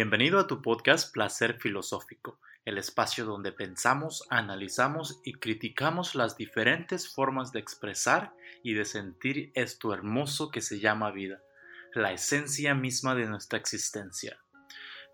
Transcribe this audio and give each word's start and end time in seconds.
Bienvenido 0.00 0.38
a 0.38 0.46
tu 0.46 0.62
podcast 0.62 1.12
Placer 1.12 1.58
Filosófico, 1.58 2.38
el 2.64 2.78
espacio 2.78 3.24
donde 3.24 3.50
pensamos, 3.50 4.24
analizamos 4.30 5.20
y 5.24 5.32
criticamos 5.32 6.14
las 6.14 6.36
diferentes 6.36 7.12
formas 7.12 7.50
de 7.50 7.58
expresar 7.58 8.32
y 8.62 8.74
de 8.74 8.84
sentir 8.84 9.50
esto 9.56 9.92
hermoso 9.92 10.52
que 10.52 10.60
se 10.60 10.78
llama 10.78 11.10
vida, 11.10 11.42
la 11.94 12.12
esencia 12.12 12.76
misma 12.76 13.16
de 13.16 13.26
nuestra 13.26 13.58
existencia. 13.58 14.38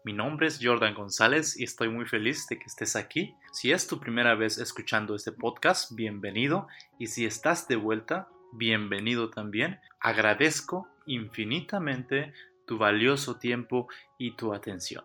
Mi 0.04 0.12
nombre 0.12 0.48
es 0.48 0.60
Jordan 0.62 0.92
González 0.92 1.58
y 1.58 1.64
estoy 1.64 1.88
muy 1.88 2.04
feliz 2.04 2.46
de 2.48 2.58
que 2.58 2.66
estés 2.66 2.94
aquí. 2.94 3.34
Si 3.54 3.72
es 3.72 3.86
tu 3.86 3.98
primera 4.00 4.34
vez 4.34 4.58
escuchando 4.58 5.14
este 5.14 5.32
podcast, 5.32 5.92
bienvenido 5.94 6.68
y 6.98 7.06
si 7.06 7.24
estás 7.24 7.68
de 7.68 7.76
vuelta, 7.76 8.28
bienvenido 8.52 9.30
también. 9.30 9.80
Agradezco 9.98 10.86
infinitamente 11.06 12.34
tu 12.66 12.78
valioso 12.78 13.36
tiempo 13.36 13.88
y 14.18 14.36
tu 14.36 14.52
atención. 14.54 15.04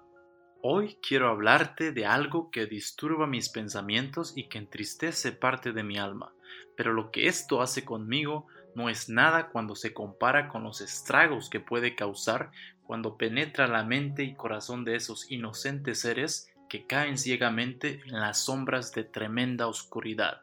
Hoy 0.62 0.98
quiero 1.08 1.30
hablarte 1.30 1.94
de 1.94 2.06
algo 2.06 2.52
que 2.52 2.66
disturba 2.66 3.28
mis 3.28 3.50
pensamientos 3.50 4.34
y 4.36 4.50
que 4.50 4.58
entristece 4.58 5.32
parte 5.32 5.72
de 5.72 5.84
mi 5.84 5.98
alma, 5.98 6.34
pero 6.76 6.92
lo 6.94 7.12
que 7.12 7.28
esto 7.28 7.62
hace 7.62 7.86
conmigo 7.86 8.48
no 8.76 8.90
es 8.90 9.10
nada 9.10 9.50
cuando 9.50 9.76
se 9.76 9.94
compara 9.94 10.50
con 10.50 10.64
los 10.64 10.82
estragos 10.82 11.50
que 11.50 11.60
puede 11.60 11.96
causar 11.96 12.52
cuando 12.84 13.18
penetra 13.18 13.68
la 13.68 13.84
mente 13.84 14.24
y 14.24 14.36
corazón 14.36 14.84
de 14.84 14.96
esos 14.96 15.32
inocentes 15.32 16.02
seres 16.02 16.52
que 16.70 16.86
caen 16.86 17.18
ciegamente 17.18 18.02
en 18.06 18.20
las 18.20 18.46
sombras 18.46 18.94
de 18.94 19.04
tremenda 19.04 19.68
oscuridad. 19.68 20.42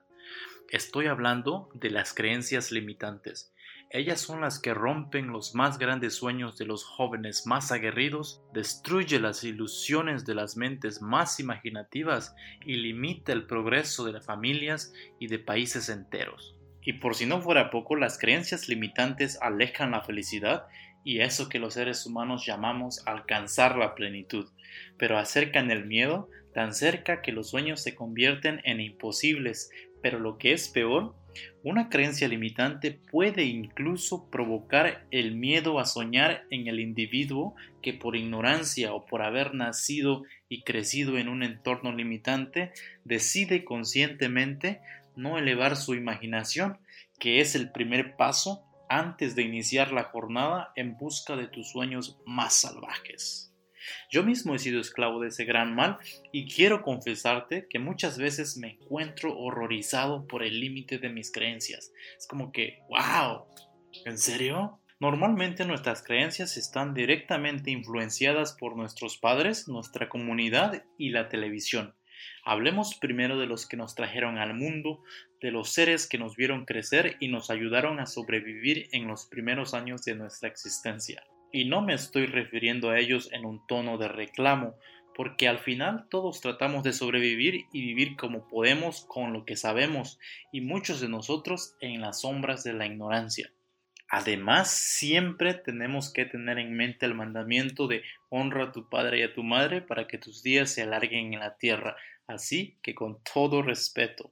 Estoy 0.70 1.06
hablando 1.06 1.68
de 1.74 1.90
las 1.90 2.14
creencias 2.14 2.72
limitantes, 2.72 3.52
ellas 3.90 4.20
son 4.20 4.40
las 4.40 4.58
que 4.58 4.74
rompen 4.74 5.28
los 5.28 5.54
más 5.54 5.78
grandes 5.78 6.14
sueños 6.14 6.58
de 6.58 6.66
los 6.66 6.84
jóvenes 6.84 7.46
más 7.46 7.70
aguerridos, 7.70 8.42
destruye 8.52 9.20
las 9.20 9.44
ilusiones 9.44 10.24
de 10.24 10.34
las 10.34 10.56
mentes 10.56 11.00
más 11.00 11.38
imaginativas 11.40 12.34
y 12.64 12.76
limita 12.76 13.32
el 13.32 13.46
progreso 13.46 14.04
de 14.04 14.12
las 14.12 14.26
familias 14.26 14.92
y 15.18 15.28
de 15.28 15.38
países 15.38 15.88
enteros. 15.88 16.56
Y 16.82 16.94
por 16.94 17.14
si 17.14 17.26
no 17.26 17.40
fuera 17.40 17.70
poco, 17.70 17.96
las 17.96 18.18
creencias 18.18 18.68
limitantes 18.68 19.40
alejan 19.40 19.92
la 19.92 20.02
felicidad 20.02 20.66
y 21.04 21.20
eso 21.20 21.48
que 21.48 21.58
los 21.60 21.74
seres 21.74 22.04
humanos 22.06 22.44
llamamos 22.46 23.06
alcanzar 23.06 23.76
la 23.76 23.94
plenitud, 23.94 24.48
pero 24.98 25.18
acercan 25.18 25.70
el 25.70 25.86
miedo 25.86 26.28
tan 26.52 26.74
cerca 26.74 27.22
que 27.22 27.32
los 27.32 27.50
sueños 27.50 27.82
se 27.82 27.94
convierten 27.94 28.60
en 28.64 28.80
imposibles, 28.80 29.70
pero 30.02 30.18
lo 30.18 30.38
que 30.38 30.52
es 30.52 30.68
peor, 30.68 31.14
una 31.62 31.88
creencia 31.88 32.28
limitante 32.28 32.92
puede 32.92 33.44
incluso 33.44 34.30
provocar 34.30 35.06
el 35.10 35.34
miedo 35.34 35.78
a 35.78 35.84
soñar 35.84 36.44
en 36.50 36.68
el 36.68 36.80
individuo 36.80 37.54
que 37.82 37.92
por 37.92 38.16
ignorancia 38.16 38.92
o 38.94 39.06
por 39.06 39.22
haber 39.22 39.54
nacido 39.54 40.24
y 40.48 40.62
crecido 40.62 41.18
en 41.18 41.28
un 41.28 41.42
entorno 41.42 41.92
limitante 41.92 42.72
decide 43.04 43.64
conscientemente 43.64 44.80
no 45.16 45.38
elevar 45.38 45.76
su 45.76 45.94
imaginación, 45.94 46.78
que 47.18 47.40
es 47.40 47.54
el 47.54 47.72
primer 47.72 48.16
paso 48.16 48.64
antes 48.88 49.34
de 49.34 49.42
iniciar 49.42 49.92
la 49.92 50.04
jornada 50.04 50.72
en 50.76 50.96
busca 50.96 51.36
de 51.36 51.48
tus 51.48 51.70
sueños 51.70 52.18
más 52.26 52.54
salvajes. 52.54 53.55
Yo 54.10 54.22
mismo 54.22 54.54
he 54.54 54.58
sido 54.58 54.80
esclavo 54.80 55.20
de 55.20 55.28
ese 55.28 55.44
gran 55.44 55.74
mal 55.74 55.98
y 56.32 56.46
quiero 56.52 56.82
confesarte 56.82 57.66
que 57.68 57.78
muchas 57.78 58.18
veces 58.18 58.56
me 58.56 58.72
encuentro 58.72 59.36
horrorizado 59.36 60.26
por 60.26 60.42
el 60.42 60.60
límite 60.60 60.98
de 60.98 61.08
mis 61.08 61.30
creencias. 61.32 61.92
Es 62.16 62.26
como 62.26 62.52
que, 62.52 62.80
wow, 62.88 63.46
¿en 64.04 64.18
serio? 64.18 64.80
Normalmente 64.98 65.66
nuestras 65.66 66.02
creencias 66.02 66.56
están 66.56 66.94
directamente 66.94 67.70
influenciadas 67.70 68.54
por 68.54 68.76
nuestros 68.76 69.18
padres, 69.18 69.68
nuestra 69.68 70.08
comunidad 70.08 70.84
y 70.96 71.10
la 71.10 71.28
televisión. 71.28 71.94
Hablemos 72.44 72.94
primero 72.94 73.38
de 73.38 73.46
los 73.46 73.66
que 73.66 73.76
nos 73.76 73.94
trajeron 73.94 74.38
al 74.38 74.54
mundo, 74.54 75.02
de 75.42 75.50
los 75.50 75.70
seres 75.70 76.08
que 76.08 76.16
nos 76.16 76.34
vieron 76.34 76.64
crecer 76.64 77.16
y 77.20 77.28
nos 77.28 77.50
ayudaron 77.50 78.00
a 78.00 78.06
sobrevivir 78.06 78.88
en 78.92 79.06
los 79.06 79.26
primeros 79.26 79.74
años 79.74 80.02
de 80.02 80.14
nuestra 80.14 80.48
existencia. 80.48 81.22
Y 81.56 81.64
no 81.64 81.80
me 81.80 81.94
estoy 81.94 82.26
refiriendo 82.26 82.90
a 82.90 82.98
ellos 82.98 83.32
en 83.32 83.46
un 83.46 83.66
tono 83.66 83.96
de 83.96 84.08
reclamo, 84.08 84.74
porque 85.14 85.48
al 85.48 85.58
final 85.58 86.06
todos 86.10 86.42
tratamos 86.42 86.84
de 86.84 86.92
sobrevivir 86.92 87.64
y 87.72 87.80
vivir 87.80 88.14
como 88.14 88.46
podemos 88.46 89.06
con 89.06 89.32
lo 89.32 89.46
que 89.46 89.56
sabemos, 89.56 90.18
y 90.52 90.60
muchos 90.60 91.00
de 91.00 91.08
nosotros 91.08 91.74
en 91.80 92.02
las 92.02 92.20
sombras 92.20 92.62
de 92.62 92.74
la 92.74 92.84
ignorancia. 92.84 93.50
Además, 94.10 94.70
siempre 94.70 95.54
tenemos 95.54 96.12
que 96.12 96.26
tener 96.26 96.58
en 96.58 96.76
mente 96.76 97.06
el 97.06 97.14
mandamiento 97.14 97.88
de 97.88 98.02
honra 98.28 98.64
a 98.64 98.72
tu 98.72 98.90
padre 98.90 99.20
y 99.20 99.22
a 99.22 99.32
tu 99.32 99.42
madre 99.42 99.80
para 99.80 100.06
que 100.06 100.18
tus 100.18 100.42
días 100.42 100.70
se 100.70 100.82
alarguen 100.82 101.32
en 101.32 101.40
la 101.40 101.56
tierra, 101.56 101.96
así 102.26 102.76
que 102.82 102.94
con 102.94 103.16
todo 103.22 103.62
respeto. 103.62 104.30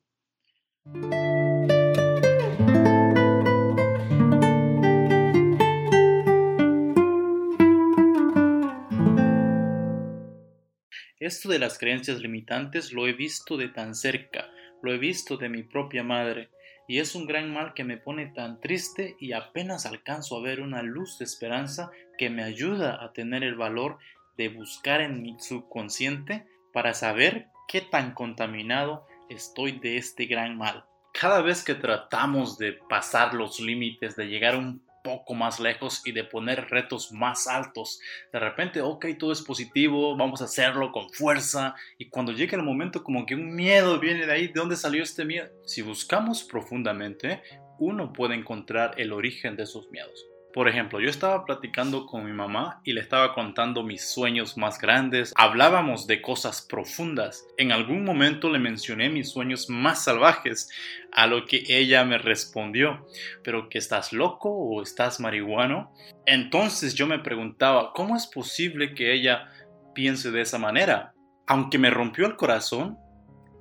Esto 11.24 11.48
de 11.48 11.58
las 11.58 11.78
creencias 11.78 12.20
limitantes 12.20 12.92
lo 12.92 13.06
he 13.06 13.14
visto 13.14 13.56
de 13.56 13.70
tan 13.70 13.94
cerca, 13.94 14.50
lo 14.82 14.92
he 14.92 14.98
visto 14.98 15.38
de 15.38 15.48
mi 15.48 15.62
propia 15.62 16.02
madre, 16.02 16.50
y 16.86 16.98
es 16.98 17.14
un 17.14 17.24
gran 17.24 17.50
mal 17.50 17.72
que 17.72 17.82
me 17.82 17.96
pone 17.96 18.26
tan 18.26 18.60
triste 18.60 19.16
y 19.18 19.32
apenas 19.32 19.86
alcanzo 19.86 20.36
a 20.36 20.42
ver 20.42 20.60
una 20.60 20.82
luz 20.82 21.16
de 21.18 21.24
esperanza 21.24 21.90
que 22.18 22.28
me 22.28 22.42
ayuda 22.42 23.02
a 23.02 23.14
tener 23.14 23.42
el 23.42 23.54
valor 23.54 23.96
de 24.36 24.50
buscar 24.50 25.00
en 25.00 25.22
mi 25.22 25.40
subconsciente 25.40 26.44
para 26.74 26.92
saber 26.92 27.46
qué 27.68 27.80
tan 27.80 28.12
contaminado 28.12 29.06
estoy 29.30 29.78
de 29.78 29.96
este 29.96 30.26
gran 30.26 30.58
mal. 30.58 30.84
Cada 31.18 31.40
vez 31.40 31.64
que 31.64 31.74
tratamos 31.74 32.58
de 32.58 32.74
pasar 32.74 33.32
los 33.32 33.60
límites, 33.60 34.14
de 34.14 34.26
llegar 34.26 34.56
a 34.56 34.58
un 34.58 34.82
poco 35.04 35.34
más 35.34 35.60
lejos 35.60 36.02
y 36.04 36.12
de 36.12 36.24
poner 36.24 36.70
retos 36.70 37.12
más 37.12 37.46
altos. 37.46 38.00
De 38.32 38.40
repente, 38.40 38.80
ok, 38.80 39.06
todo 39.18 39.32
es 39.32 39.42
positivo, 39.42 40.16
vamos 40.16 40.40
a 40.40 40.46
hacerlo 40.46 40.90
con 40.90 41.10
fuerza 41.10 41.74
y 41.98 42.08
cuando 42.08 42.32
llega 42.32 42.56
el 42.56 42.64
momento 42.64 43.04
como 43.04 43.26
que 43.26 43.34
un 43.34 43.54
miedo 43.54 44.00
viene 44.00 44.26
de 44.26 44.32
ahí, 44.32 44.46
¿de 44.48 44.54
dónde 44.54 44.76
salió 44.76 45.02
este 45.02 45.24
miedo? 45.24 45.48
Si 45.66 45.82
buscamos 45.82 46.42
profundamente, 46.42 47.42
uno 47.78 48.12
puede 48.12 48.34
encontrar 48.34 48.94
el 48.96 49.12
origen 49.12 49.56
de 49.56 49.64
esos 49.64 49.90
miedos. 49.90 50.26
Por 50.54 50.68
ejemplo, 50.68 51.00
yo 51.00 51.10
estaba 51.10 51.44
platicando 51.44 52.06
con 52.06 52.24
mi 52.24 52.32
mamá 52.32 52.80
y 52.84 52.92
le 52.92 53.00
estaba 53.00 53.34
contando 53.34 53.82
mis 53.82 54.08
sueños 54.08 54.56
más 54.56 54.78
grandes, 54.78 55.32
hablábamos 55.34 56.06
de 56.06 56.22
cosas 56.22 56.62
profundas. 56.62 57.44
En 57.56 57.72
algún 57.72 58.04
momento 58.04 58.48
le 58.48 58.60
mencioné 58.60 59.08
mis 59.08 59.30
sueños 59.30 59.68
más 59.68 60.04
salvajes, 60.04 60.70
a 61.10 61.26
lo 61.26 61.44
que 61.44 61.64
ella 61.66 62.04
me 62.04 62.18
respondió, 62.18 63.04
pero 63.42 63.68
que 63.68 63.78
estás 63.78 64.12
loco 64.12 64.48
o 64.48 64.80
estás 64.80 65.18
marihuano. 65.18 65.92
Entonces 66.24 66.94
yo 66.94 67.08
me 67.08 67.18
preguntaba, 67.18 67.92
¿cómo 67.92 68.16
es 68.16 68.28
posible 68.28 68.94
que 68.94 69.12
ella 69.12 69.50
piense 69.92 70.30
de 70.30 70.42
esa 70.42 70.58
manera? 70.58 71.14
Aunque 71.48 71.78
me 71.78 71.90
rompió 71.90 72.26
el 72.26 72.36
corazón, 72.36 72.96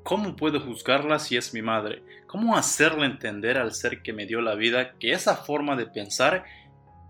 ¿Cómo 0.04 0.36
puedo 0.36 0.60
juzgarla 0.60 1.18
si 1.18 1.38
es 1.38 1.54
mi 1.54 1.62
madre? 1.62 2.04
¿Cómo 2.28 2.58
hacerle 2.58 3.06
entender 3.06 3.58
al 3.58 3.74
ser 3.74 4.02
que 4.02 4.12
me 4.12 4.26
dio 4.26 4.42
la 4.42 4.54
vida 4.56 4.96
que 5.00 5.14
esa 5.14 5.38
forma 5.38 5.78
de 5.78 5.86
pensar 5.86 6.44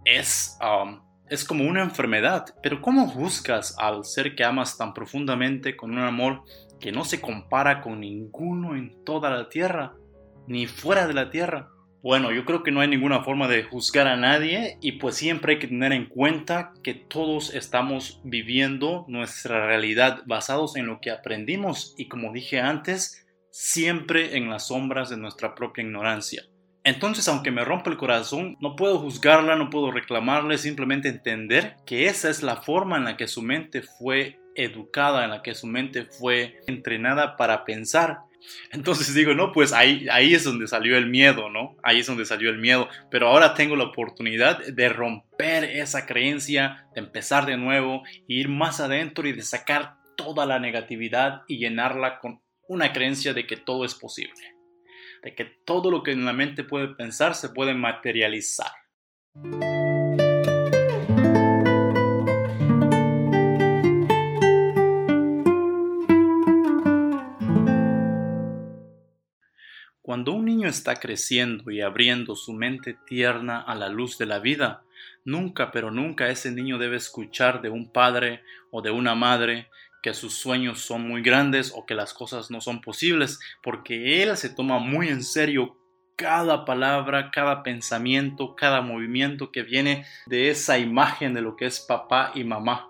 es, 0.06 0.58
um, 0.62 1.02
es 1.30 1.44
como 1.46 1.66
una 1.66 1.82
enfermedad. 1.82 2.46
Pero 2.62 2.82
¿cómo 2.82 3.08
juzgas 3.08 3.76
al 3.78 4.06
ser 4.06 4.36
que 4.36 4.44
amas 4.44 4.78
tan 4.78 4.94
profundamente 4.94 5.76
con 5.76 5.92
un 5.92 6.00
amor 6.00 6.44
que 6.80 6.92
no 6.92 7.06
se 7.06 7.22
compara 7.22 7.82
con 7.82 8.02
ninguno 8.02 8.76
en 8.76 9.04
toda 9.04 9.30
la 9.30 9.50
tierra, 9.50 9.94
ni 10.48 10.68
fuera 10.68 11.08
de 11.08 11.14
la 11.14 11.30
tierra? 11.30 11.70
Bueno, 12.04 12.34
yo 12.34 12.44
creo 12.44 12.64
que 12.64 12.72
no 12.72 12.82
hay 12.82 12.90
ninguna 12.90 13.24
forma 13.24 13.48
de 13.48 13.64
juzgar 13.64 14.08
a 14.08 14.18
nadie 14.18 14.78
y 14.82 14.94
pues 14.94 15.16
siempre 15.16 15.54
hay 15.54 15.60
que 15.60 15.70
tener 15.70 15.94
en 15.94 16.08
cuenta 16.08 16.74
que 16.84 16.94
todos 16.94 17.54
estamos 17.56 18.20
viviendo 18.26 19.06
nuestra 19.08 19.66
realidad 19.68 20.22
basados 20.26 20.76
en 20.76 20.88
lo 20.88 21.00
que 21.00 21.12
aprendimos 21.12 21.96
y 21.98 22.10
como 22.10 22.34
dije 22.34 22.60
antes, 22.60 23.26
siempre 23.52 24.36
en 24.36 24.50
las 24.50 24.68
sombras 24.68 25.10
de 25.10 25.16
nuestra 25.16 25.56
propia 25.56 25.86
ignorancia. 25.86 26.44
Entonces, 26.86 27.28
aunque 27.30 27.52
me 27.52 27.64
rompe 27.64 27.90
el 27.90 27.98
corazón, 27.98 28.58
no 28.60 28.76
puedo 28.76 29.00
juzgarla, 29.00 29.56
no 29.56 29.70
puedo 29.70 29.90
reclamarle, 29.92 30.58
simplemente 30.58 31.08
entender 31.08 31.78
que 31.86 32.08
esa 32.08 32.30
es 32.30 32.44
la 32.44 32.58
forma 32.58 32.98
en 32.98 33.06
la 33.06 33.16
que 33.16 33.30
su 33.30 33.42
mente 33.42 33.82
fue 33.82 34.40
educada, 34.56 35.24
en 35.24 35.32
la 35.32 35.42
que 35.42 35.56
su 35.56 35.66
mente 35.66 36.04
fue 36.04 36.60
entrenada 36.68 37.38
para 37.38 37.64
pensar. 37.64 38.20
Entonces 38.72 39.14
digo, 39.14 39.34
no, 39.34 39.54
pues 39.54 39.72
ahí 39.72 40.34
es 40.34 40.44
donde 40.44 40.68
salió 40.68 40.98
el 40.98 41.08
miedo, 41.10 41.50
¿no? 41.50 41.78
Ahí 41.84 42.02
es 42.02 42.08
donde 42.08 42.26
salió 42.26 42.50
el 42.50 42.58
miedo. 42.58 42.90
Pero 43.10 43.30
ahora 43.30 43.54
tengo 43.54 43.78
la 43.78 43.86
oportunidad 43.86 44.60
de 44.66 44.90
romper 44.90 45.64
esa 45.64 46.06
creencia, 46.06 46.86
de 46.94 47.00
empezar 47.00 47.46
de 47.46 47.56
nuevo, 47.56 48.04
ir 48.28 48.50
más 48.50 48.82
adentro 48.82 49.26
y 49.26 49.32
de 49.32 49.44
sacar 49.44 49.96
toda 50.18 50.46
la 50.46 50.60
negatividad 50.60 51.44
y 51.48 51.60
llenarla 51.60 52.20
con 52.20 52.42
una 52.68 52.92
creencia 52.92 53.34
de 53.34 53.48
que 53.48 53.56
todo 53.56 53.86
es 53.86 53.96
posible 53.96 54.53
de 55.24 55.34
que 55.34 55.46
todo 55.46 55.90
lo 55.90 56.04
que 56.04 56.12
en 56.12 56.26
la 56.26 56.34
mente 56.34 56.64
puede 56.64 56.90
pensar 56.90 57.34
se 57.36 57.50
puede 57.50 57.74
materializar. 57.74 58.72
Cuando 70.02 70.34
un 70.34 70.46
niño 70.46 70.68
está 70.68 70.98
creciendo 70.98 71.72
y 71.72 71.80
abriendo 71.80 72.36
su 72.36 72.52
mente 72.52 72.96
tierna 73.08 73.62
a 73.62 73.74
la 73.74 73.88
luz 73.88 74.18
de 74.18 74.26
la 74.26 74.40
vida, 74.40 74.84
nunca 75.24 75.72
pero 75.72 75.90
nunca 75.90 76.30
ese 76.30 76.52
niño 76.52 76.78
debe 76.78 76.98
escuchar 76.98 77.62
de 77.62 77.70
un 77.70 77.90
padre 77.90 78.44
o 78.70 78.82
de 78.82 78.92
una 78.92 79.16
madre 79.16 79.70
que 80.04 80.14
sus 80.14 80.36
sueños 80.36 80.82
son 80.82 81.08
muy 81.08 81.24
grandes 81.24 81.72
o 81.74 81.86
que 81.86 81.96
las 81.96 82.14
cosas 82.14 82.52
no 82.52 82.62
son 82.62 82.82
posibles, 82.82 83.40
porque 83.64 84.22
él 84.22 84.36
se 84.38 84.50
toma 84.50 84.78
muy 84.78 85.08
en 85.08 85.24
serio 85.24 85.78
cada 86.18 86.66
palabra, 86.66 87.32
cada 87.32 87.64
pensamiento, 87.64 88.56
cada 88.56 88.82
movimiento 88.82 89.52
que 89.52 89.64
viene 89.64 90.06
de 90.28 90.50
esa 90.50 90.78
imagen 90.78 91.34
de 91.34 91.42
lo 91.42 91.56
que 91.56 91.66
es 91.66 91.80
papá 91.80 92.34
y 92.36 92.44
mamá. 92.44 92.90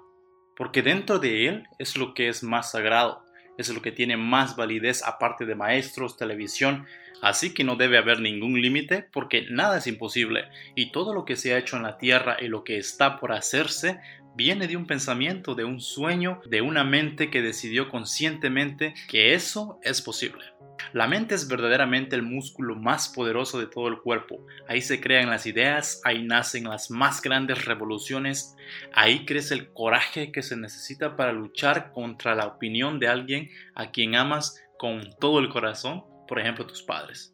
Porque 0.57 0.81
dentro 0.81 1.19
de 1.19 1.47
él 1.47 1.67
es 1.79 1.95
lo 1.95 2.13
que 2.15 2.27
es 2.27 2.43
más 2.43 2.71
sagrado, 2.71 3.23
es 3.57 3.69
lo 3.69 3.81
que 3.81 3.91
tiene 3.91 4.17
más 4.17 4.55
validez 4.55 5.03
aparte 5.03 5.45
de 5.45 5.55
maestros, 5.55 6.17
televisión, 6.17 6.87
así 7.21 7.53
que 7.53 7.63
no 7.63 7.75
debe 7.75 7.99
haber 7.99 8.19
ningún 8.19 8.59
límite 8.59 9.07
porque 9.13 9.45
nada 9.49 9.77
es 9.77 9.87
imposible 9.87 10.45
y 10.75 10.91
todo 10.91 11.13
lo 11.13 11.25
que 11.25 11.35
se 11.35 11.53
ha 11.53 11.59
hecho 11.59 11.77
en 11.77 11.83
la 11.83 11.97
tierra 11.97 12.37
y 12.41 12.47
lo 12.47 12.63
que 12.63 12.77
está 12.77 13.19
por 13.19 13.31
hacerse 13.31 13.99
viene 14.35 14.67
de 14.67 14.77
un 14.77 14.85
pensamiento, 14.85 15.55
de 15.55 15.65
un 15.65 15.79
sueño, 15.79 16.41
de 16.45 16.61
una 16.61 16.83
mente 16.83 17.29
que 17.29 17.41
decidió 17.41 17.89
conscientemente 17.89 18.93
que 19.07 19.33
eso 19.33 19.79
es 19.83 20.01
posible. 20.01 20.43
La 20.91 21.07
mente 21.07 21.35
es 21.35 21.47
verdaderamente 21.47 22.15
el 22.15 22.23
músculo 22.23 22.75
más 22.75 23.09
poderoso 23.09 23.59
de 23.59 23.67
todo 23.67 23.87
el 23.87 23.99
cuerpo. 23.99 24.45
Ahí 24.67 24.81
se 24.81 24.99
crean 24.99 25.29
las 25.29 25.45
ideas, 25.45 26.01
ahí 26.03 26.23
nacen 26.23 26.65
las 26.65 26.91
más 26.91 27.21
grandes 27.21 27.65
revoluciones, 27.65 28.55
ahí 28.93 29.25
crece 29.25 29.53
el 29.53 29.71
coraje 29.71 30.31
que 30.31 30.43
se 30.43 30.57
necesita 30.57 31.15
para 31.15 31.31
luchar 31.31 31.91
contra 31.91 32.35
la 32.35 32.47
opinión 32.47 32.99
de 32.99 33.07
alguien 33.07 33.49
a 33.75 33.91
quien 33.91 34.15
amas 34.15 34.61
con 34.77 35.09
todo 35.19 35.39
el 35.39 35.49
corazón, 35.49 36.03
por 36.27 36.39
ejemplo 36.39 36.65
tus 36.65 36.83
padres. 36.83 37.33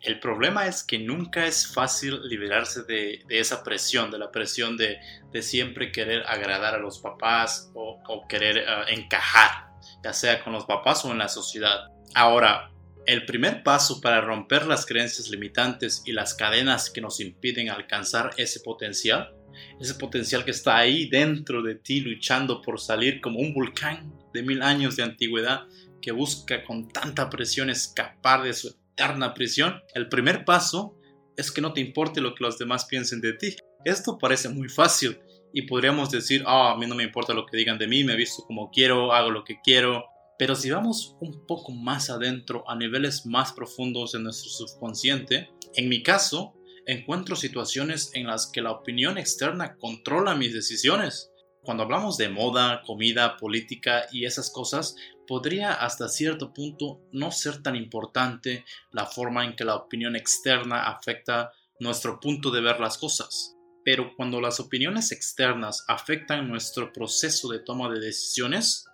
El 0.00 0.20
problema 0.20 0.66
es 0.66 0.84
que 0.84 0.98
nunca 0.98 1.46
es 1.46 1.66
fácil 1.66 2.20
liberarse 2.28 2.84
de, 2.84 3.24
esa 3.28 3.64
presión, 3.64 4.10
de 4.10 4.18
la 4.18 4.30
presión 4.30 4.76
de, 4.76 5.00
siempre 5.42 5.90
querer 5.90 6.22
agradar 6.26 6.74
a 6.74 6.78
los 6.78 7.00
papás 7.00 7.70
o, 7.74 8.00
querer 8.28 8.64
ah, 8.68 8.84
encajar, 8.88 9.70
ya 10.04 10.12
sea 10.12 10.42
con 10.42 10.52
los 10.52 10.66
papás 10.66 11.04
o 11.04 11.10
en 11.10 11.18
la 11.18 11.28
sociedad. 11.28 11.90
Ahora, 12.14 12.70
el 13.06 13.24
primer 13.24 13.62
paso 13.62 14.00
para 14.00 14.20
romper 14.20 14.66
las 14.66 14.86
creencias 14.86 15.30
limitantes 15.30 16.02
y 16.04 16.12
las 16.12 16.34
cadenas 16.34 16.90
que 16.90 17.00
nos 17.00 17.20
impiden 17.20 17.70
alcanzar 17.70 18.30
ese 18.36 18.60
potencial, 18.60 19.34
ese 19.80 19.94
potencial 19.94 20.44
que 20.44 20.52
está 20.52 20.76
ahí 20.76 21.08
dentro 21.08 21.62
de 21.62 21.74
ti 21.74 22.00
luchando 22.00 22.62
por 22.62 22.78
salir 22.78 23.20
como 23.20 23.40
un 23.40 23.52
volcán 23.52 24.12
de 24.32 24.42
mil 24.42 24.62
años 24.62 24.96
de 24.96 25.02
antigüedad 25.02 25.66
que 26.00 26.12
busca 26.12 26.64
con 26.64 26.88
tanta 26.88 27.28
presión 27.30 27.70
escapar 27.70 28.42
de 28.42 28.54
su 28.54 28.68
eterna 28.92 29.34
prisión, 29.34 29.82
el 29.94 30.08
primer 30.08 30.44
paso 30.44 30.96
es 31.36 31.52
que 31.52 31.60
no 31.60 31.72
te 31.72 31.80
importe 31.80 32.20
lo 32.20 32.34
que 32.34 32.44
los 32.44 32.58
demás 32.58 32.86
piensen 32.86 33.20
de 33.20 33.32
ti. 33.32 33.56
Esto 33.84 34.18
parece 34.18 34.48
muy 34.48 34.68
fácil 34.68 35.18
y 35.52 35.62
podríamos 35.62 36.10
decir, 36.10 36.42
ah, 36.46 36.72
a 36.72 36.76
mí 36.76 36.86
no 36.86 36.94
me 36.94 37.04
importa 37.04 37.32
lo 37.32 37.46
que 37.46 37.56
digan 37.56 37.78
de 37.78 37.86
mí, 37.86 38.04
me 38.04 38.16
visto 38.16 38.42
como 38.42 38.70
quiero, 38.70 39.12
hago 39.12 39.30
lo 39.30 39.44
que 39.44 39.60
quiero. 39.62 40.04
Pero 40.38 40.54
si 40.54 40.70
vamos 40.70 41.16
un 41.20 41.46
poco 41.46 41.72
más 41.72 42.10
adentro, 42.10 42.68
a 42.68 42.76
niveles 42.76 43.26
más 43.26 43.52
profundos 43.52 44.12
de 44.12 44.20
nuestro 44.20 44.50
subconsciente, 44.50 45.50
en 45.74 45.88
mi 45.88 46.02
caso, 46.02 46.54
encuentro 46.86 47.36
situaciones 47.36 48.10
en 48.14 48.26
las 48.26 48.46
que 48.46 48.62
la 48.62 48.72
opinión 48.72 49.18
externa 49.18 49.76
controla 49.76 50.34
mis 50.34 50.52
decisiones. 50.54 51.30
Cuando 51.62 51.82
hablamos 51.82 52.16
de 52.16 52.28
moda, 52.28 52.82
comida, 52.86 53.36
política 53.36 54.06
y 54.12 54.24
esas 54.24 54.50
cosas, 54.50 54.96
podría 55.26 55.72
hasta 55.72 56.08
cierto 56.08 56.54
punto 56.54 57.00
no 57.12 57.30
ser 57.30 57.62
tan 57.62 57.76
importante 57.76 58.64
la 58.90 59.06
forma 59.06 59.44
en 59.44 59.54
que 59.54 59.64
la 59.64 59.76
opinión 59.76 60.16
externa 60.16 60.84
afecta 60.84 61.52
nuestro 61.80 62.20
punto 62.20 62.50
de 62.50 62.60
ver 62.60 62.80
las 62.80 62.98
cosas. 62.98 63.54
Pero 63.84 64.14
cuando 64.16 64.40
las 64.40 64.60
opiniones 64.60 65.12
externas 65.12 65.84
afectan 65.88 66.48
nuestro 66.48 66.92
proceso 66.92 67.48
de 67.48 67.60
toma 67.60 67.88
de 67.90 68.00
decisiones, 68.00 68.84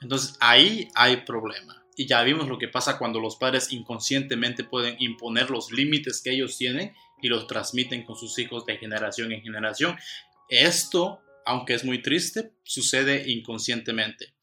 entonces 0.00 0.36
ahí 0.40 0.88
hay 0.94 1.18
problema. 1.18 1.84
Y 1.96 2.06
ya 2.06 2.22
vimos 2.22 2.48
lo 2.48 2.58
que 2.58 2.68
pasa 2.68 2.98
cuando 2.98 3.20
los 3.20 3.36
padres 3.36 3.72
inconscientemente 3.72 4.64
pueden 4.64 4.96
imponer 4.98 5.50
los 5.50 5.72
límites 5.72 6.20
que 6.22 6.32
ellos 6.32 6.58
tienen 6.58 6.94
y 7.22 7.28
los 7.28 7.46
transmiten 7.46 8.04
con 8.04 8.16
sus 8.16 8.38
hijos 8.38 8.66
de 8.66 8.76
generación 8.76 9.32
en 9.32 9.42
generación. 9.42 9.96
Esto, 10.48 11.20
aunque 11.46 11.74
es 11.74 11.84
muy 11.84 12.02
triste, 12.02 12.50
sucede 12.64 13.30
inconscientemente. 13.30 14.34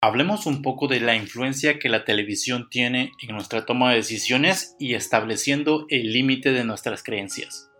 Hablemos 0.00 0.46
un 0.46 0.62
poco 0.62 0.88
de 0.88 1.00
la 1.00 1.14
influencia 1.14 1.78
que 1.78 1.88
la 1.88 2.04
televisión 2.04 2.68
tiene 2.70 3.12
en 3.20 3.34
nuestra 3.34 3.64
toma 3.64 3.90
de 3.90 3.96
decisiones 3.96 4.74
y 4.80 4.94
estableciendo 4.94 5.86
el 5.90 6.12
límite 6.12 6.52
de 6.52 6.64
nuestras 6.64 7.02
creencias. 7.04 7.70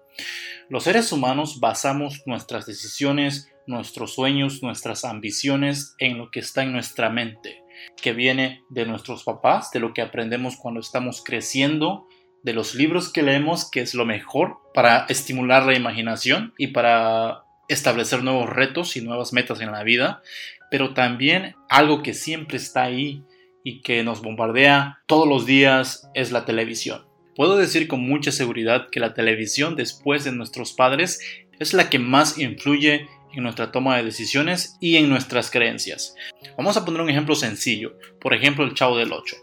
Los 0.68 0.84
seres 0.84 1.10
humanos 1.10 1.58
basamos 1.58 2.22
nuestras 2.26 2.66
decisiones, 2.66 3.48
nuestros 3.66 4.14
sueños, 4.14 4.62
nuestras 4.62 5.04
ambiciones 5.04 5.94
en 5.98 6.16
lo 6.18 6.30
que 6.30 6.40
está 6.40 6.62
en 6.62 6.72
nuestra 6.72 7.10
mente, 7.10 7.61
que 8.00 8.12
viene 8.12 8.62
de 8.68 8.86
nuestros 8.86 9.24
papás, 9.24 9.70
de 9.70 9.80
lo 9.80 9.92
que 9.94 10.02
aprendemos 10.02 10.56
cuando 10.56 10.80
estamos 10.80 11.22
creciendo, 11.24 12.06
de 12.42 12.52
los 12.52 12.74
libros 12.74 13.12
que 13.12 13.22
leemos, 13.22 13.70
que 13.70 13.80
es 13.80 13.94
lo 13.94 14.04
mejor 14.04 14.58
para 14.74 15.06
estimular 15.08 15.64
la 15.64 15.76
imaginación 15.76 16.54
y 16.58 16.68
para 16.68 17.44
establecer 17.68 18.22
nuevos 18.22 18.48
retos 18.48 18.96
y 18.96 19.00
nuevas 19.00 19.32
metas 19.32 19.60
en 19.60 19.72
la 19.72 19.82
vida, 19.82 20.22
pero 20.70 20.94
también 20.94 21.54
algo 21.68 22.02
que 22.02 22.14
siempre 22.14 22.56
está 22.56 22.82
ahí 22.82 23.24
y 23.64 23.80
que 23.82 24.02
nos 24.02 24.22
bombardea 24.22 24.98
todos 25.06 25.28
los 25.28 25.46
días 25.46 26.08
es 26.14 26.32
la 26.32 26.44
televisión. 26.44 27.06
Puedo 27.34 27.56
decir 27.56 27.88
con 27.88 28.00
mucha 28.00 28.32
seguridad 28.32 28.88
que 28.90 29.00
la 29.00 29.14
televisión 29.14 29.76
después 29.76 30.24
de 30.24 30.32
nuestros 30.32 30.72
padres 30.72 31.20
es 31.58 31.72
la 31.72 31.88
que 31.88 31.98
más 31.98 32.38
influye 32.38 33.08
en 33.34 33.42
nuestra 33.42 33.72
toma 33.72 33.96
de 33.96 34.04
decisiones 34.04 34.76
y 34.80 34.96
en 34.96 35.08
nuestras 35.08 35.50
creencias. 35.50 36.14
Vamos 36.56 36.76
a 36.76 36.84
poner 36.84 37.00
un 37.00 37.10
ejemplo 37.10 37.34
sencillo, 37.34 37.96
por 38.20 38.34
ejemplo 38.34 38.64
el 38.64 38.74
Chavo 38.74 38.96
del 38.96 39.12
8. 39.12 39.36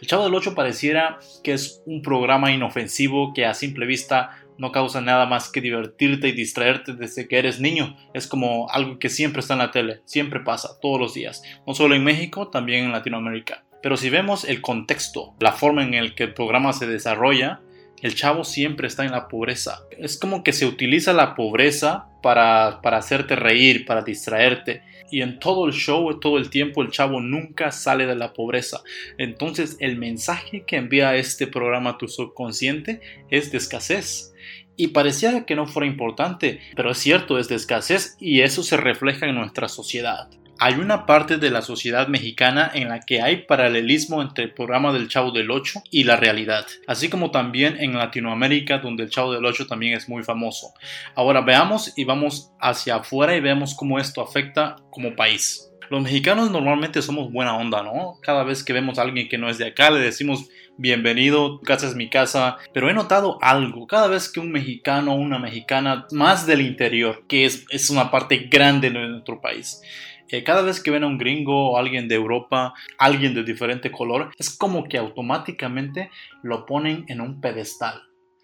El 0.00 0.08
Chavo 0.08 0.24
del 0.24 0.34
8 0.34 0.54
pareciera 0.54 1.18
que 1.42 1.52
es 1.52 1.82
un 1.86 2.02
programa 2.02 2.52
inofensivo 2.52 3.32
que 3.34 3.44
a 3.46 3.54
simple 3.54 3.86
vista 3.86 4.44
no 4.58 4.72
causa 4.72 5.00
nada 5.00 5.26
más 5.26 5.50
que 5.50 5.60
divertirte 5.60 6.28
y 6.28 6.32
distraerte 6.32 6.94
desde 6.94 7.26
que 7.26 7.38
eres 7.38 7.60
niño. 7.60 7.96
Es 8.14 8.26
como 8.26 8.70
algo 8.70 8.98
que 8.98 9.08
siempre 9.08 9.40
está 9.40 9.54
en 9.54 9.58
la 9.58 9.70
tele, 9.70 10.00
siempre 10.04 10.40
pasa, 10.40 10.78
todos 10.80 11.00
los 11.00 11.14
días. 11.14 11.42
No 11.66 11.74
solo 11.74 11.94
en 11.94 12.04
México, 12.04 12.48
también 12.48 12.84
en 12.84 12.92
Latinoamérica. 12.92 13.64
Pero 13.82 13.96
si 13.96 14.08
vemos 14.08 14.44
el 14.44 14.62
contexto, 14.62 15.34
la 15.40 15.52
forma 15.52 15.82
en 15.84 15.94
el 15.94 16.14
que 16.14 16.24
el 16.24 16.34
programa 16.34 16.72
se 16.72 16.86
desarrolla, 16.86 17.60
el 18.02 18.14
chavo 18.14 18.44
siempre 18.44 18.86
está 18.86 19.04
en 19.04 19.12
la 19.12 19.28
pobreza. 19.28 19.82
Es 19.98 20.18
como 20.18 20.42
que 20.42 20.52
se 20.52 20.66
utiliza 20.66 21.12
la 21.12 21.34
pobreza 21.34 22.08
para, 22.22 22.80
para 22.82 22.98
hacerte 22.98 23.36
reír, 23.36 23.86
para 23.86 24.02
distraerte. 24.02 24.82
Y 25.10 25.22
en 25.22 25.38
todo 25.38 25.66
el 25.66 25.72
show, 25.72 26.18
todo 26.18 26.38
el 26.38 26.50
tiempo, 26.50 26.82
el 26.82 26.90
chavo 26.90 27.20
nunca 27.20 27.70
sale 27.70 28.06
de 28.06 28.16
la 28.16 28.32
pobreza. 28.32 28.82
Entonces 29.18 29.76
el 29.80 29.96
mensaje 29.96 30.64
que 30.66 30.76
envía 30.76 31.16
este 31.16 31.46
programa 31.46 31.90
a 31.90 31.98
tu 31.98 32.08
subconsciente 32.08 33.00
es 33.30 33.52
de 33.52 33.58
escasez 33.58 34.34
y 34.76 34.88
parecía 34.88 35.44
que 35.44 35.54
no 35.54 35.66
fuera 35.66 35.86
importante, 35.86 36.60
pero 36.74 36.90
es 36.90 36.98
cierto, 36.98 37.38
es 37.38 37.48
de 37.48 37.54
escasez 37.54 38.16
y 38.18 38.40
eso 38.40 38.62
se 38.62 38.76
refleja 38.76 39.26
en 39.26 39.36
nuestra 39.36 39.68
sociedad. 39.68 40.28
Hay 40.66 40.76
una 40.76 41.04
parte 41.04 41.36
de 41.36 41.50
la 41.50 41.60
sociedad 41.60 42.08
mexicana 42.08 42.70
en 42.72 42.88
la 42.88 43.00
que 43.00 43.20
hay 43.20 43.44
paralelismo 43.44 44.22
entre 44.22 44.44
el 44.44 44.54
programa 44.54 44.94
del 44.94 45.08
Chavo 45.08 45.30
del 45.30 45.50
Ocho 45.50 45.82
y 45.90 46.04
la 46.04 46.16
realidad, 46.16 46.64
así 46.86 47.10
como 47.10 47.30
también 47.30 47.76
en 47.78 47.98
Latinoamérica 47.98 48.78
donde 48.78 49.02
el 49.02 49.10
Chavo 49.10 49.34
del 49.34 49.44
Ocho 49.44 49.66
también 49.66 49.92
es 49.92 50.08
muy 50.08 50.22
famoso. 50.22 50.72
Ahora 51.16 51.42
veamos 51.42 51.92
y 51.98 52.04
vamos 52.04 52.50
hacia 52.58 52.96
afuera 52.96 53.36
y 53.36 53.40
vemos 53.40 53.74
cómo 53.74 53.98
esto 53.98 54.22
afecta 54.22 54.76
como 54.90 55.14
país. 55.14 55.70
Los 55.90 56.02
mexicanos 56.02 56.50
normalmente 56.50 57.02
somos 57.02 57.30
buena 57.30 57.58
onda, 57.58 57.82
¿no? 57.82 58.18
Cada 58.22 58.42
vez 58.42 58.64
que 58.64 58.72
vemos 58.72 58.98
a 58.98 59.02
alguien 59.02 59.28
que 59.28 59.36
no 59.36 59.50
es 59.50 59.58
de 59.58 59.66
acá 59.66 59.90
le 59.90 60.00
decimos 60.00 60.48
bienvenido, 60.76 61.58
tu 61.58 61.64
casa 61.64 61.86
es 61.86 61.94
mi 61.94 62.10
casa, 62.10 62.56
pero 62.72 62.90
he 62.90 62.94
notado 62.94 63.38
algo, 63.40 63.86
cada 63.86 64.08
vez 64.08 64.30
que 64.30 64.40
un 64.40 64.50
mexicano 64.50 65.12
o 65.12 65.16
una 65.16 65.38
mexicana 65.38 66.06
más 66.12 66.46
del 66.46 66.60
interior, 66.60 67.24
que 67.28 67.44
es, 67.44 67.64
es 67.70 67.90
una 67.90 68.10
parte 68.10 68.48
grande 68.50 68.90
de 68.90 69.08
nuestro 69.08 69.40
país, 69.40 69.80
eh, 70.28 70.42
cada 70.42 70.62
vez 70.62 70.82
que 70.82 70.90
ven 70.90 71.04
a 71.04 71.06
un 71.06 71.18
gringo 71.18 71.70
o 71.70 71.78
alguien 71.78 72.08
de 72.08 72.14
Europa, 72.14 72.74
alguien 72.98 73.34
de 73.34 73.44
diferente 73.44 73.92
color, 73.92 74.32
es 74.38 74.56
como 74.56 74.84
que 74.84 74.98
automáticamente 74.98 76.10
lo 76.42 76.66
ponen 76.66 77.04
en 77.08 77.20
un 77.20 77.40
pedestal. 77.40 78.02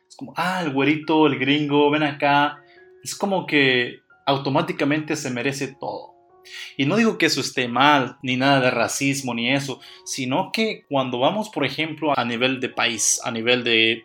Es 0.09 0.15
como, 0.15 0.35
ah, 0.37 0.61
el 0.63 0.73
güerito, 0.73 1.27
el 1.27 1.39
gringo, 1.39 1.91
ven 1.91 2.03
acá. 2.03 2.63
Es 3.03 3.15
como 3.15 3.47
que 3.47 4.01
automáticamente 4.27 5.17
se 5.17 5.31
merece 5.31 5.75
todo. 5.81 6.15
Y 6.77 6.87
no 6.87 6.97
digo 6.97 7.19
que 7.19 7.27
eso 7.27 7.41
esté 7.41 7.69
mal, 7.69 8.19
ni 8.23 8.37
nada 8.37 8.61
de 8.61 8.71
racismo, 8.71 9.35
ni 9.35 9.53
eso, 9.53 9.81
sino 10.05 10.51
que 10.53 10.85
cuando 10.89 11.19
vamos, 11.19 11.49
por 11.51 11.65
ejemplo, 11.65 12.19
a 12.19 12.25
nivel 12.25 12.61
de 12.61 12.69
país, 12.69 13.21
a 13.25 13.31
nivel 13.31 13.65
de, 13.65 14.05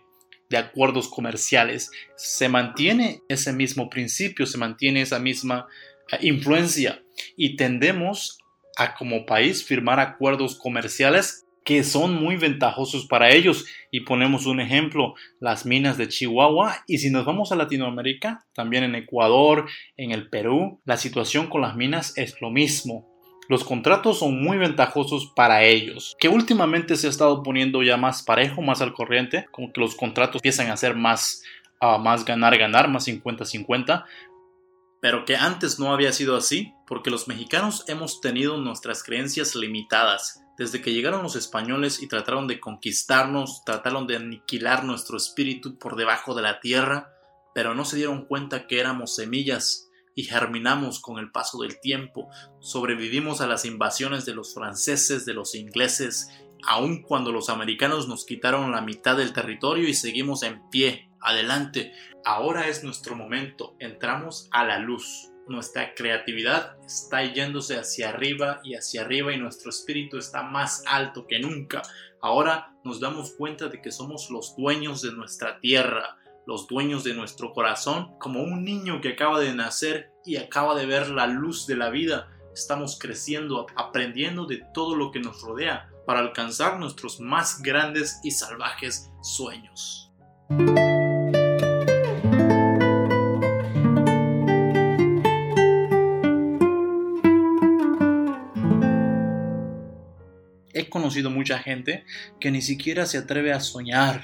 acuerdos 0.55 1.09
comerciales. 1.09 1.91
Se 2.15 2.47
mantiene 2.47 3.19
ese 3.27 3.51
mismo 3.51 3.89
principio, 3.89 4.45
se 4.45 4.57
mantiene 4.57 5.01
esa 5.01 5.19
misma 5.19 5.67
eh, 6.09 6.19
influencia 6.21 7.03
y 7.35 7.57
tendemos 7.57 8.37
a 8.77 8.95
como 8.95 9.25
país 9.25 9.65
firmar 9.65 9.99
acuerdos 9.99 10.55
comerciales 10.55 11.44
que 11.65 11.83
son 11.83 12.13
muy 12.13 12.37
ventajosos 12.37 13.07
para 13.07 13.31
ellos. 13.31 13.65
Y 13.91 14.01
ponemos 14.01 14.45
un 14.45 14.61
ejemplo, 14.61 15.15
las 15.41 15.65
minas 15.65 15.97
de 15.97 16.07
Chihuahua. 16.07 16.83
Y 16.87 16.99
si 16.99 17.09
nos 17.09 17.25
vamos 17.25 17.51
a 17.51 17.55
Latinoamérica, 17.55 18.45
también 18.53 18.83
en 18.85 18.95
Ecuador, 18.95 19.65
en 19.97 20.11
el 20.11 20.29
Perú, 20.29 20.79
la 20.85 20.95
situación 20.95 21.47
con 21.47 21.61
las 21.61 21.75
minas 21.75 22.17
es 22.17 22.39
lo 22.39 22.51
mismo. 22.51 23.11
Los 23.47 23.63
contratos 23.63 24.19
son 24.19 24.41
muy 24.41 24.57
ventajosos 24.57 25.31
para 25.35 25.63
ellos, 25.63 26.15
que 26.19 26.29
últimamente 26.29 26.95
se 26.95 27.07
ha 27.07 27.11
estado 27.11 27.43
poniendo 27.43 27.83
ya 27.83 27.95
más 27.95 28.23
parejo, 28.23 28.61
más 28.63 28.81
al 28.81 28.93
corriente, 28.93 29.45
como 29.51 29.71
que 29.71 29.81
los 29.81 29.95
contratos 29.95 30.37
empiezan 30.37 30.71
a 30.71 30.77
ser 30.77 30.95
más, 30.95 31.43
uh, 31.79 31.99
más 31.99 32.25
ganar, 32.25 32.57
ganar, 32.57 32.89
más 32.89 33.07
50-50, 33.07 34.03
pero 34.99 35.25
que 35.25 35.35
antes 35.35 35.79
no 35.79 35.93
había 35.93 36.11
sido 36.11 36.35
así, 36.35 36.73
porque 36.87 37.11
los 37.11 37.27
mexicanos 37.27 37.83
hemos 37.87 38.19
tenido 38.19 38.57
nuestras 38.57 39.03
creencias 39.03 39.55
limitadas, 39.55 40.41
desde 40.57 40.81
que 40.81 40.93
llegaron 40.93 41.23
los 41.23 41.35
españoles 41.35 42.01
y 42.01 42.07
trataron 42.07 42.47
de 42.47 42.59
conquistarnos, 42.59 43.63
trataron 43.65 44.07
de 44.07 44.15
aniquilar 44.15 44.83
nuestro 44.83 45.17
espíritu 45.17 45.77
por 45.77 45.95
debajo 45.95 46.33
de 46.33 46.41
la 46.41 46.59
tierra, 46.59 47.11
pero 47.53 47.75
no 47.75 47.85
se 47.85 47.97
dieron 47.97 48.25
cuenta 48.25 48.67
que 48.67 48.79
éramos 48.79 49.15
semillas 49.15 49.89
y 50.15 50.23
germinamos 50.23 51.01
con 51.01 51.19
el 51.19 51.31
paso 51.31 51.61
del 51.61 51.79
tiempo, 51.81 52.29
sobrevivimos 52.59 53.41
a 53.41 53.47
las 53.47 53.65
invasiones 53.65 54.25
de 54.25 54.33
los 54.33 54.53
franceses, 54.53 55.25
de 55.25 55.33
los 55.33 55.55
ingleses, 55.55 56.29
aun 56.65 57.01
cuando 57.01 57.33
los 57.33 57.49
americanos 57.49 58.07
nos 58.07 58.25
quitaron 58.25 58.71
la 58.71 58.81
mitad 58.81 59.17
del 59.17 59.33
territorio 59.33 59.89
y 59.89 59.93
seguimos 59.93 60.43
en 60.43 60.69
pie, 60.69 61.09
adelante. 61.19 61.91
Ahora 62.23 62.69
es 62.69 62.83
nuestro 62.83 63.15
momento, 63.15 63.75
entramos 63.79 64.47
a 64.51 64.63
la 64.63 64.79
luz 64.79 65.31
nuestra 65.47 65.93
creatividad 65.93 66.77
está 66.85 67.23
yéndose 67.23 67.77
hacia 67.77 68.09
arriba 68.09 68.61
y 68.63 68.75
hacia 68.75 69.01
arriba 69.01 69.33
y 69.33 69.37
nuestro 69.37 69.69
espíritu 69.69 70.17
está 70.17 70.43
más 70.43 70.83
alto 70.87 71.27
que 71.27 71.39
nunca. 71.39 71.81
Ahora 72.21 72.75
nos 72.83 72.99
damos 72.99 73.31
cuenta 73.31 73.67
de 73.67 73.81
que 73.81 73.91
somos 73.91 74.29
los 74.29 74.55
dueños 74.55 75.01
de 75.01 75.11
nuestra 75.11 75.59
tierra, 75.59 76.17
los 76.47 76.67
dueños 76.67 77.03
de 77.03 77.13
nuestro 77.13 77.53
corazón, 77.53 78.17
como 78.19 78.41
un 78.41 78.63
niño 78.63 79.01
que 79.01 79.09
acaba 79.09 79.39
de 79.39 79.53
nacer 79.53 80.11
y 80.25 80.37
acaba 80.37 80.75
de 80.75 80.85
ver 80.85 81.09
la 81.09 81.27
luz 81.27 81.67
de 81.67 81.75
la 81.75 81.89
vida. 81.89 82.29
Estamos 82.53 82.97
creciendo, 82.97 83.67
aprendiendo 83.75 84.45
de 84.45 84.63
todo 84.73 84.95
lo 84.95 85.11
que 85.11 85.19
nos 85.19 85.41
rodea 85.41 85.89
para 86.05 86.19
alcanzar 86.19 86.79
nuestros 86.79 87.19
más 87.19 87.61
grandes 87.61 88.19
y 88.23 88.31
salvajes 88.31 89.11
sueños. 89.21 90.11
Conocido 100.95 101.29
mucha 101.29 101.59
gente 101.59 102.05
que 102.39 102.51
ni 102.51 102.61
siquiera 102.61 103.05
se 103.05 103.17
atreve 103.17 103.51
a 103.51 103.59
soñar, 103.59 104.23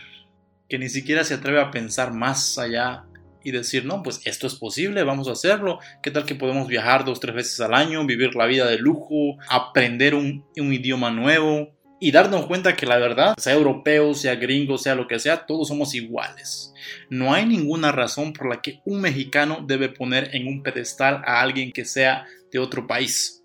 que 0.70 0.80
ni 0.80 0.88
siquiera 0.88 1.26
se 1.26 1.34
atreve 1.34 1.60
a 1.60 1.70
pensar 1.70 2.14
más 2.14 2.58
allá 2.58 3.04
y 3.44 3.52
decir, 3.52 3.84
no, 3.84 4.02
pues 4.02 4.22
esto 4.24 4.48
es 4.48 4.56
posible, 4.56 5.04
vamos 5.04 5.28
a 5.28 5.34
hacerlo. 5.34 5.80
¿Qué 6.02 6.12
tal 6.12 6.26
que 6.26 6.34
podemos 6.34 6.70
viajar 6.70 7.04
dos, 7.04 7.20
tres 7.20 7.36
veces 7.36 7.60
al 7.60 7.74
año, 7.74 8.06
vivir 8.06 8.36
la 8.36 8.46
vida 8.46 8.68
de 8.68 8.78
lujo, 8.78 9.38
aprender 9.50 10.16
un, 10.16 10.46
un 10.56 10.74
idioma 10.74 11.12
nuevo? 11.12 11.76
Y 12.00 12.14
darnos 12.14 12.46
cuenta 12.46 12.78
que 12.78 12.86
la 12.86 12.98
verdad, 12.98 13.36
sea 13.38 13.54
europeo, 13.54 14.14
sea 14.14 14.36
gringo, 14.36 14.78
sea 14.78 14.96
lo 14.96 15.10
que 15.10 15.20
sea, 15.20 15.46
todos 15.46 15.68
somos 15.68 15.94
iguales. 15.94 16.74
No 17.10 17.34
hay 17.34 17.46
ninguna 17.46 17.92
razón 17.92 18.32
por 18.32 18.48
la 18.48 18.62
que 18.62 18.80
un 18.86 19.02
mexicano 19.02 19.66
debe 19.68 19.90
poner 19.90 20.34
en 20.34 20.48
un 20.48 20.64
pedestal 20.64 21.22
a 21.26 21.42
alguien 21.42 21.74
que 21.74 21.84
sea 21.84 22.26
de 22.50 22.60
otro 22.60 22.88
país. 22.88 23.41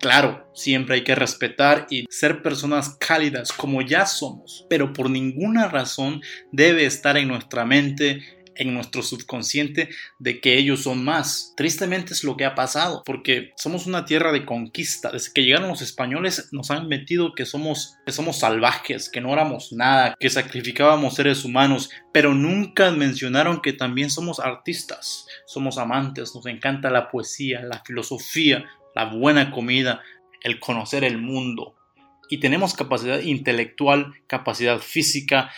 Claro, 0.00 0.48
siempre 0.54 0.96
hay 0.96 1.04
que 1.04 1.16
respetar 1.16 1.86
y 1.90 2.04
ser 2.08 2.42
personas 2.42 2.96
cálidas 3.00 3.52
como 3.52 3.82
ya 3.82 4.06
somos, 4.06 4.64
pero 4.70 4.92
por 4.92 5.10
ninguna 5.10 5.68
razón 5.68 6.22
debe 6.52 6.86
estar 6.86 7.16
en 7.16 7.28
nuestra 7.28 7.64
mente, 7.64 8.22
en 8.54 8.74
nuestro 8.74 9.02
subconsciente, 9.02 9.88
de 10.20 10.40
que 10.40 10.56
ellos 10.56 10.82
son 10.82 11.04
más. 11.04 11.52
Tristemente 11.56 12.12
es 12.12 12.22
lo 12.22 12.36
que 12.36 12.44
ha 12.44 12.54
pasado, 12.54 13.02
porque 13.04 13.52
somos 13.56 13.86
una 13.86 14.04
tierra 14.04 14.30
de 14.30 14.44
conquista. 14.44 15.10
Desde 15.10 15.32
que 15.32 15.42
llegaron 15.42 15.68
los 15.68 15.82
españoles 15.82 16.48
nos 16.52 16.70
han 16.70 16.86
metido 16.86 17.34
que 17.34 17.46
somos, 17.46 17.96
que 18.06 18.12
somos 18.12 18.38
salvajes, 18.38 19.08
que 19.10 19.20
no 19.20 19.32
éramos 19.32 19.72
nada, 19.72 20.14
que 20.18 20.30
sacrificábamos 20.30 21.14
seres 21.14 21.44
humanos, 21.44 21.90
pero 22.12 22.34
nunca 22.34 22.90
mencionaron 22.92 23.60
que 23.62 23.72
también 23.72 24.10
somos 24.10 24.38
artistas, 24.38 25.26
somos 25.46 25.78
amantes, 25.78 26.34
nos 26.34 26.46
encanta 26.46 26.90
la 26.90 27.10
poesía, 27.10 27.62
la 27.62 27.82
filosofía, 27.84 28.64
la 28.98 29.04
buena 29.04 29.52
comida, 29.52 30.02
el 30.42 30.58
conocer 30.58 31.04
el 31.04 31.18
mundo. 31.18 31.76
Y 32.28 32.38
tenemos 32.38 32.74
capacidad 32.74 33.20
intelectual, 33.20 34.12
capacidad 34.26 34.80
física 34.80 35.52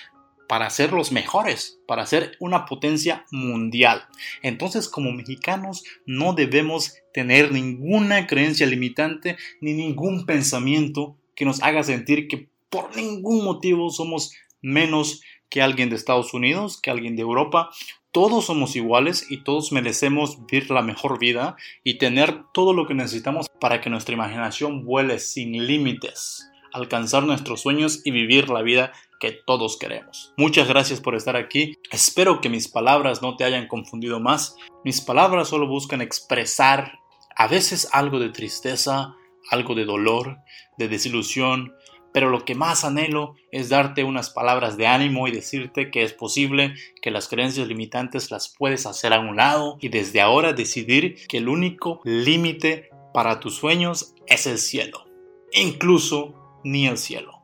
para 0.47 0.69
ser 0.69 0.93
los 0.93 1.11
mejores, 1.11 1.81
para 1.87 2.05
ser 2.05 2.37
una 2.39 2.67
potencia 2.67 3.25
mundial. 3.31 4.03
Entonces, 4.43 4.91
como 4.91 5.13
mexicanos, 5.13 5.85
no 6.05 6.35
debemos 6.35 6.97
tener 7.15 7.51
ninguna 7.51 8.27
creencia 8.27 8.67
limitante 8.67 9.39
ni 9.63 9.73
ningún 9.73 10.27
pensamiento 10.27 11.17
que 11.35 11.47
nos 11.47 11.63
haga 11.63 11.83
sentir 11.83 12.29
que 12.29 12.51
por 12.69 12.95
ningún 12.95 13.43
motivo 13.43 13.89
somos 13.89 14.35
menos 14.61 15.23
que 15.49 15.63
alguien 15.63 15.89
de 15.89 15.97
Estados 15.97 16.35
Unidos, 16.35 16.79
que 16.79 16.91
alguien 16.91 17.17
de 17.17 17.23
Europa 17.23 17.71
todos 18.13 18.47
somos 18.47 18.75
iguales 18.77 19.27
y 19.31 19.45
todos 19.45 19.73
merecemos 19.73 20.45
vivir 20.47 20.71
la 20.71 20.83
mejor 20.83 21.19
vida 21.19 21.57
y 21.85 21.99
tener 21.99 22.45
todo 22.53 22.73
lo 22.73 22.87
que 22.87 22.95
necesitamos 22.95 23.47
para 23.61 23.81
que 23.81 23.91
nuestra 23.91 24.15
imaginación 24.15 24.85
vuele 24.85 25.19
sin 25.19 25.53
límites, 25.67 26.51
alcanzar 26.73 27.23
nuestros 27.23 27.61
sueños 27.61 28.01
y 28.05 28.11
vivir 28.11 28.49
la 28.49 28.63
vida 28.63 28.93
que 29.21 29.33
todos 29.47 29.77
queremos. 29.77 30.33
Muchas 30.37 30.67
gracias 30.67 31.01
por 31.01 31.15
estar 31.15 31.37
aquí. 31.37 31.75
Espero 31.93 32.41
que 32.41 32.49
mis 32.49 32.69
palabras 32.69 33.23
no 33.23 33.37
te 33.37 33.45
hayan 33.45 33.69
confundido 33.69 34.19
más. 34.19 34.57
Mis 34.85 35.01
palabras 35.01 35.49
solo 35.49 35.69
buscan 35.69 36.01
expresar 36.01 36.99
a 37.37 37.47
veces 37.47 37.89
algo 37.93 38.19
de 38.19 38.31
tristeza, 38.31 39.15
algo 39.51 39.75
de 39.75 39.85
dolor, 39.85 40.39
de 40.79 40.89
desilusión, 40.89 41.75
pero 42.13 42.31
lo 42.31 42.45
que 42.45 42.55
más 42.55 42.85
anhelo 42.85 43.37
es 43.53 43.69
darte 43.69 44.05
unas 44.05 44.31
palabras 44.31 44.77
de 44.77 44.87
ánimo 44.87 45.29
y 45.29 45.33
decirte 45.33 45.91
que 45.91 46.03
es 46.03 46.13
posible, 46.13 46.75
que 47.03 47.11
las 47.11 47.29
creencias 47.29 47.69
limitantes 47.69 48.31
las 48.31 48.55
puedes 48.57 48.87
hacer 48.87 49.13
a 49.13 49.21
un 49.21 49.37
lado 49.37 49.79
y 49.81 49.89
desde 49.89 50.21
ahora 50.21 50.53
decidir 50.53 51.27
que 51.29 51.39
el 51.39 51.49
único 51.49 52.01
límite 52.05 52.91
para 53.13 53.41
tus 53.41 53.57
sueños 53.57 54.15
es 54.27 54.47
el 54.47 54.59
cielo, 54.59 55.05
incluso 55.53 56.61
ni 56.65 56.87
el 56.87 56.99
cielo. 56.99 57.41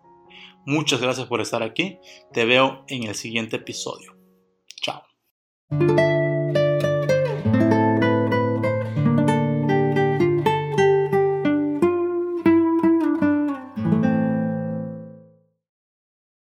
Muchas 0.65 1.01
gracias 1.01 1.27
por 1.27 1.41
estar 1.41 1.63
aquí, 1.63 1.99
te 2.33 2.45
veo 2.45 2.85
en 2.89 3.05
el 3.05 3.15
siguiente 3.15 3.57
episodio. 3.57 4.17
Chao. 4.83 5.03